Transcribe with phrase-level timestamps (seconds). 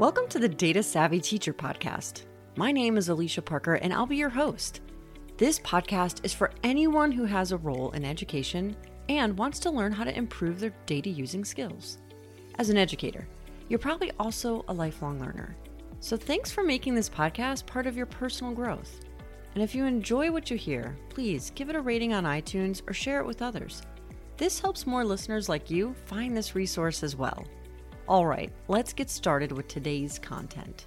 [0.00, 2.22] Welcome to the Data Savvy Teacher Podcast.
[2.56, 4.80] My name is Alicia Parker, and I'll be your host.
[5.36, 8.74] This podcast is for anyone who has a role in education
[9.10, 11.98] and wants to learn how to improve their data using skills.
[12.58, 13.28] As an educator,
[13.68, 15.54] you're probably also a lifelong learner.
[16.00, 19.00] So thanks for making this podcast part of your personal growth.
[19.54, 22.94] And if you enjoy what you hear, please give it a rating on iTunes or
[22.94, 23.82] share it with others.
[24.38, 27.44] This helps more listeners like you find this resource as well.
[28.10, 30.84] All right, let's get started with today's content.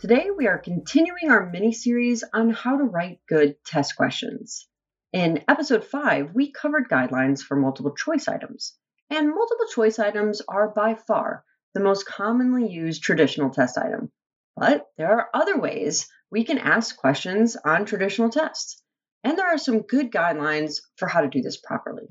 [0.00, 4.66] Today, we are continuing our mini series on how to write good test questions.
[5.12, 8.74] In episode 5, we covered guidelines for multiple choice items,
[9.08, 11.44] and multiple choice items are by far
[11.74, 14.10] the most commonly used traditional test item.
[14.56, 18.82] But there are other ways we can ask questions on traditional tests,
[19.22, 22.08] and there are some good guidelines for how to do this properly.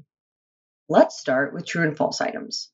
[0.87, 2.69] Let's start with true and false items.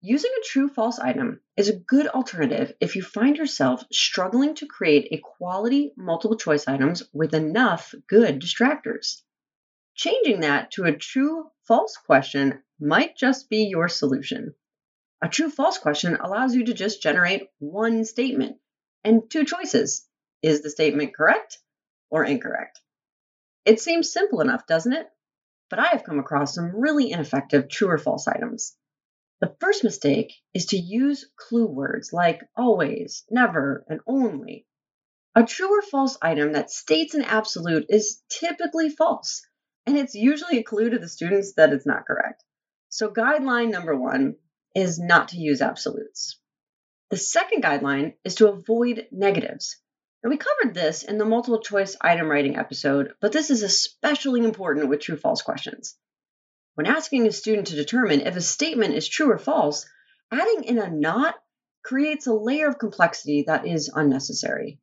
[0.00, 4.66] Using a true false item is a good alternative if you find yourself struggling to
[4.66, 9.22] create a quality multiple choice items with enough good distractors.
[9.96, 14.54] Changing that to a true false question might just be your solution.
[15.20, 18.58] A true false question allows you to just generate one statement
[19.02, 20.06] and two choices.
[20.42, 21.58] Is the statement correct
[22.08, 22.80] or incorrect?
[23.64, 25.10] It seems simple enough, doesn't it?
[25.68, 28.76] But I have come across some really ineffective true or false items.
[29.40, 34.66] The first mistake is to use clue words like always, never, and only.
[35.36, 39.46] A true or false item that states an absolute is typically false,
[39.86, 42.42] and it's usually a clue to the students that it's not correct.
[42.88, 44.36] So, guideline number one
[44.74, 46.40] is not to use absolutes.
[47.10, 49.76] The second guideline is to avoid negatives.
[50.24, 54.40] Now, we covered this in the multiple choice item writing episode, but this is especially
[54.40, 55.96] important with true false questions.
[56.78, 59.84] When asking a student to determine if a statement is true or false,
[60.30, 61.34] adding in a not
[61.82, 64.78] creates a layer of complexity that is unnecessary.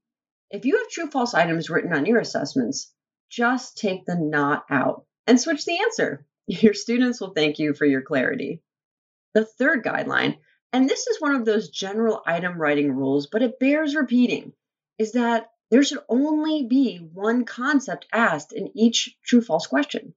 [0.51, 2.91] If you have true false items written on your assessments,
[3.29, 6.25] just take the not out and switch the answer.
[6.47, 8.61] Your students will thank you for your clarity.
[9.33, 10.39] The third guideline,
[10.73, 14.51] and this is one of those general item writing rules, but it bears repeating,
[14.97, 20.13] is that there should only be one concept asked in each true false question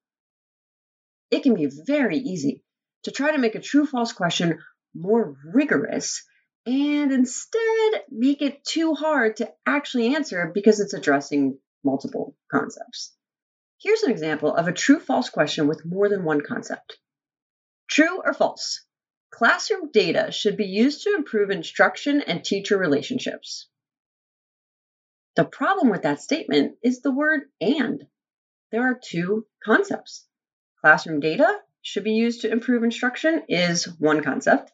[1.30, 2.62] it can be very easy
[3.04, 4.58] to try to make a true false question
[4.94, 6.24] more rigorous
[6.66, 13.14] and instead make it too hard to actually answer because it's addressing multiple concepts.
[13.80, 16.98] Here's an example of a true false question with more than one concept.
[17.88, 18.84] True or false?
[19.30, 23.68] Classroom data should be used to improve instruction and teacher relationships.
[25.36, 28.06] The problem with that statement is the word and.
[28.72, 30.27] There are two concepts.
[30.80, 34.72] Classroom data should be used to improve instruction is one concept,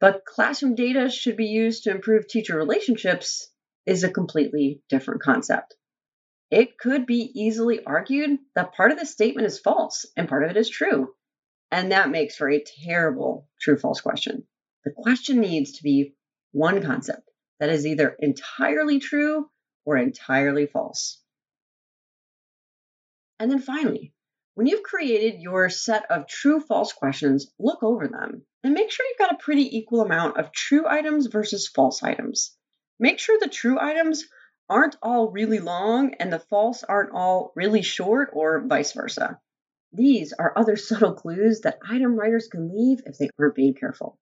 [0.00, 3.50] but classroom data should be used to improve teacher relationships
[3.86, 5.76] is a completely different concept.
[6.50, 10.50] It could be easily argued that part of the statement is false and part of
[10.50, 11.14] it is true.
[11.70, 14.46] And that makes for a terrible true false question.
[14.84, 16.14] The question needs to be
[16.52, 19.50] one concept that is either entirely true
[19.84, 21.20] or entirely false.
[23.38, 24.14] And then finally,
[24.58, 29.06] when you've created your set of true false questions, look over them and make sure
[29.06, 32.56] you've got a pretty equal amount of true items versus false items.
[32.98, 34.24] Make sure the true items
[34.68, 39.38] aren't all really long and the false aren't all really short or vice versa.
[39.92, 44.18] These are other subtle clues that item writers can leave if they aren't being careful.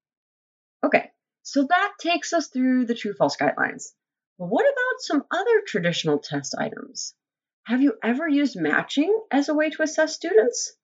[0.84, 1.12] Okay,
[1.44, 3.84] so that takes us through the true false guidelines.
[4.38, 7.14] But what about some other traditional test items?
[7.66, 10.77] Have you ever used matching as a way to assess students?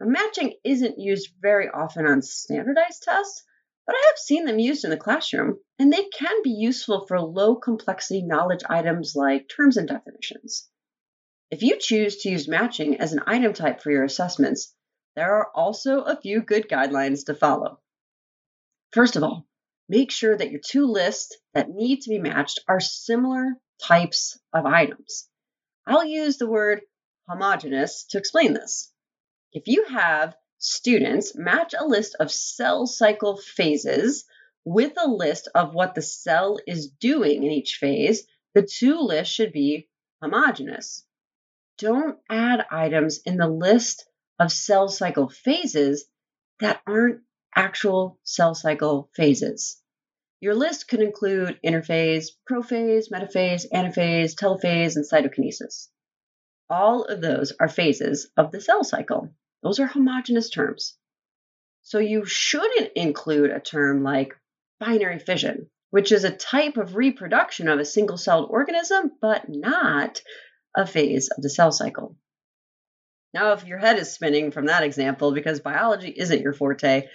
[0.00, 3.44] Now, matching isn't used very often on standardized tests,
[3.86, 7.20] but I have seen them used in the classroom, and they can be useful for
[7.20, 10.70] low complexity knowledge items like terms and definitions.
[11.50, 14.74] If you choose to use matching as an item type for your assessments,
[15.14, 17.78] there are also a few good guidelines to follow.
[18.92, 19.46] First of all,
[19.86, 24.64] make sure that your two lists that need to be matched are similar types of
[24.64, 25.28] items.
[25.86, 26.82] I'll use the word
[27.28, 28.92] homogeneous to explain this.
[29.52, 34.24] If you have students match a list of cell cycle phases
[34.64, 39.34] with a list of what the cell is doing in each phase, the two lists
[39.34, 39.88] should be
[40.22, 41.04] homogeneous.
[41.78, 44.06] Don't add items in the list
[44.38, 46.04] of cell cycle phases
[46.60, 47.22] that aren't
[47.56, 49.81] actual cell cycle phases.
[50.42, 55.88] Your list could include interphase, prophase, metaphase, anaphase, telophase, and cytokinesis.
[56.68, 59.30] All of those are phases of the cell cycle.
[59.62, 60.98] Those are homogeneous terms.
[61.80, 64.36] So you shouldn't include a term like
[64.78, 70.22] binary fission which is a type of reproduction of a single celled organism, but not
[70.74, 72.16] a phase of the cell cycle.
[73.34, 77.08] Now, if your head is spinning from that example because biology isn't your forte,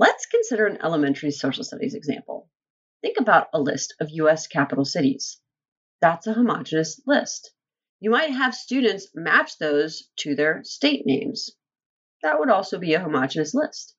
[0.00, 2.50] let's consider an elementary social studies example.
[3.04, 5.38] Think about a list of US capital cities.
[6.00, 7.52] That's a homogeneous list.
[8.00, 11.50] You might have students match those to their state names.
[12.22, 13.94] That would also be a homogeneous list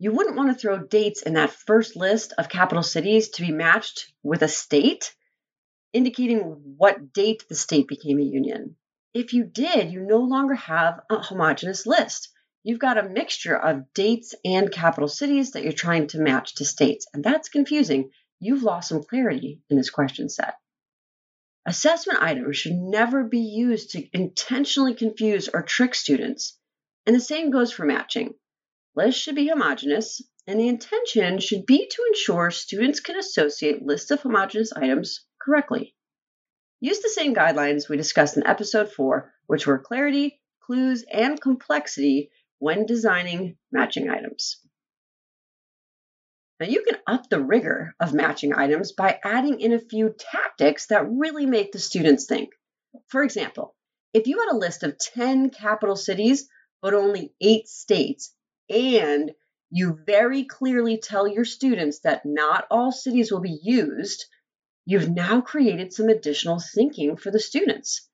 [0.00, 3.52] you wouldn't want to throw dates in that first list of capital cities to be
[3.52, 5.14] matched with a state,
[5.92, 6.38] indicating
[6.78, 8.76] what date the state became a union.
[9.12, 12.30] If you did, you no longer have a homogeneous list.
[12.62, 16.64] You've got a mixture of dates and capital cities that you're trying to match to
[16.64, 18.10] states, and that's confusing.
[18.40, 20.54] You've lost some clarity in this question set.
[21.66, 26.58] Assessment items should never be used to intentionally confuse or trick students.
[27.06, 28.34] And the same goes for matching.
[28.96, 34.10] Lists should be homogeneous, and the intention should be to ensure students can associate lists
[34.10, 35.94] of homogeneous items correctly.
[36.80, 42.30] Use the same guidelines we discussed in episode 4, which were clarity, clues, and complexity
[42.58, 44.64] when designing matching items.
[46.60, 50.88] Now, you can up the rigor of matching items by adding in a few tactics
[50.88, 52.50] that really make the students think.
[53.06, 53.74] For example,
[54.12, 56.50] if you had a list of 10 capital cities
[56.82, 58.34] but only eight states,
[58.68, 59.32] and
[59.70, 64.26] you very clearly tell your students that not all cities will be used,
[64.84, 68.06] you've now created some additional thinking for the students.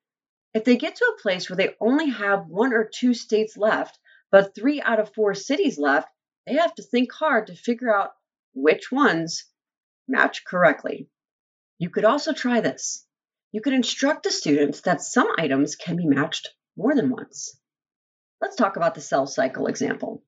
[0.53, 3.99] If they get to a place where they only have one or two states left,
[4.31, 6.07] but three out of four cities left,
[6.45, 8.11] they have to think hard to figure out
[8.57, 9.45] which ones
[10.07, 11.09] match correctly.
[11.77, 13.05] You could also try this.
[13.51, 17.55] You could instruct the students that some items can be matched more than once.
[18.41, 20.23] Let's talk about the cell cycle example.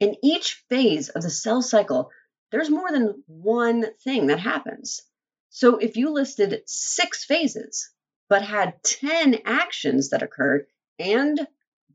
[0.00, 2.10] In each phase of the cell cycle,
[2.50, 5.02] there's more than one thing that happens.
[5.50, 7.90] So if you listed six phases,
[8.28, 10.66] but had 10 actions that occurred
[10.98, 11.46] and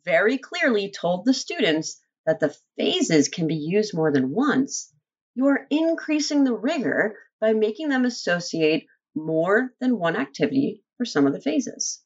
[0.03, 4.91] very clearly told the students that the phases can be used more than once,
[5.35, 11.27] you are increasing the rigor by making them associate more than one activity for some
[11.27, 12.01] of the phases.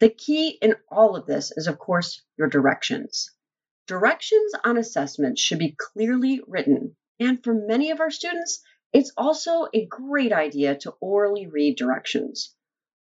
[0.00, 3.30] The key in all of this is, of course, your directions.
[3.86, 8.62] Directions on assessments should be clearly written, and for many of our students,
[8.92, 12.54] it's also a great idea to orally read directions.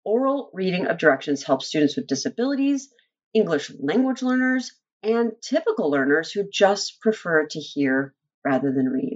[0.05, 2.93] Oral reading of directions helps students with disabilities,
[3.35, 4.73] English language learners,
[5.03, 8.15] and typical learners who just prefer to hear
[8.45, 9.16] rather than read.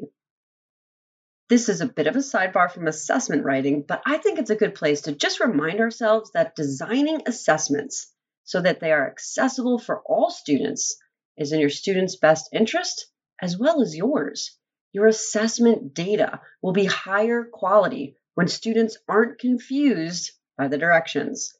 [1.50, 4.56] This is a bit of a sidebar from assessment writing, but I think it's a
[4.56, 8.14] good place to just remind ourselves that designing assessments
[8.44, 10.97] so that they are accessible for all students
[11.37, 13.11] is in your students' best interest
[13.43, 14.56] as well as yours.
[14.93, 21.53] Your assessment data will be higher quality when students aren't confused by the directions.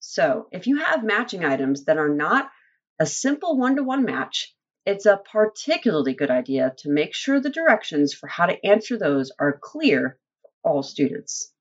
[0.00, 2.50] So, if you have matching items that are not
[2.98, 4.52] a simple one to one match,
[4.88, 9.30] it's a particularly good idea to make sure the directions for how to answer those
[9.38, 11.52] are clear for all students.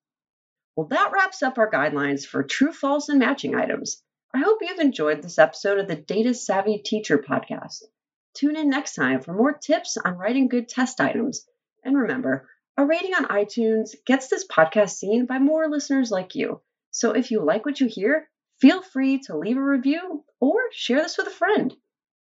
[0.77, 4.01] Well, that wraps up our guidelines for true, false, and matching items.
[4.33, 7.83] I hope you've enjoyed this episode of the Data Savvy Teacher podcast.
[8.33, 11.45] Tune in next time for more tips on writing good test items.
[11.83, 12.47] And remember,
[12.77, 16.61] a rating on iTunes gets this podcast seen by more listeners like you.
[16.91, 18.29] So if you like what you hear,
[18.61, 21.75] feel free to leave a review or share this with a friend.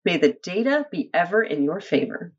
[0.05, 2.33] May the data be ever in your favor.